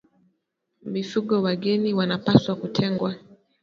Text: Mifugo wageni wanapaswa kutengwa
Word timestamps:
Mifugo 0.91 1.35
wageni 1.43 1.93
wanapaswa 1.93 2.55
kutengwa 2.55 3.15